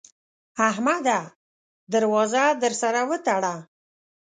احمده! 0.69 1.21
در 1.91 2.03
وازه 2.13 2.45
در 2.61 2.73
سره 2.81 3.01
وتړه. 3.09 3.55